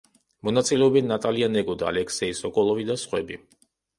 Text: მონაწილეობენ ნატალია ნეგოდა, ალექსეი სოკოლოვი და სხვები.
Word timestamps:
მონაწილეობენ 0.47 1.07
ნატალია 1.11 1.49
ნეგოდა, 1.57 1.87
ალექსეი 1.93 2.37
სოკოლოვი 2.39 2.87
და 2.91 2.99
სხვები. 3.05 3.37